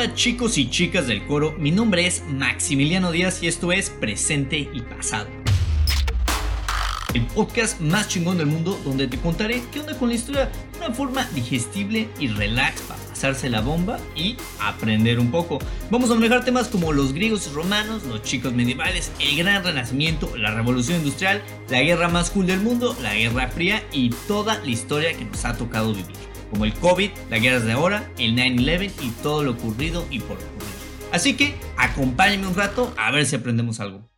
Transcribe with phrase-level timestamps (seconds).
[0.00, 4.56] Hola chicos y chicas del coro, mi nombre es Maximiliano Díaz y esto es Presente
[4.56, 5.28] y Pasado.
[7.12, 10.78] El podcast más chingón del mundo donde te contaré qué onda con la historia de
[10.78, 15.58] una forma digestible y relax para pasarse la bomba y aprender un poco.
[15.90, 20.34] Vamos a manejar temas como los griegos y romanos, los chicos medievales, el gran renacimiento,
[20.34, 24.70] la revolución industrial, la guerra más cool del mundo, la guerra fría y toda la
[24.70, 28.92] historia que nos ha tocado vivir como el COVID, las guerras de ahora, el 9-11
[29.02, 30.70] y todo lo ocurrido y por ocurrir.
[31.12, 34.09] Así que acompáñenme un rato a ver si aprendemos algo.